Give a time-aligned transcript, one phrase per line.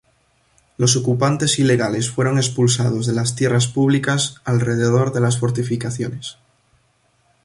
[0.77, 6.37] Los ocupantes ilegales fueron expulsados de las tierras públicas alrededor de las fortificaciones.